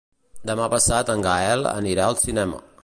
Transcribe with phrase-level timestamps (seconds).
[0.51, 2.67] Demà passat en Gaël anirà al cinema.